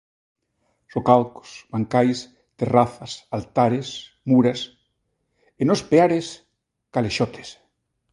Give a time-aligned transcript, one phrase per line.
[0.93, 2.19] Socalcos, bancais,
[2.59, 3.87] terrazas, altares,
[4.29, 4.59] muras...
[5.59, 6.27] e nos Peares:
[6.93, 7.49] calexotes.